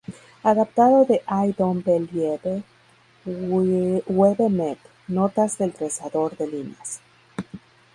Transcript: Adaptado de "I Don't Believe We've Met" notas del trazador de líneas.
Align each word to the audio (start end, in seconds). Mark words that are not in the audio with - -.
Adaptado 0.43 1.05
de 1.05 1.21
"I 1.29 1.51
Don't 1.55 1.83
Believe 1.85 2.63
We've 3.23 4.49
Met" 4.49 4.79
notas 5.07 5.59
del 5.59 5.73
trazador 5.73 6.35
de 6.37 6.47
líneas. 6.47 7.01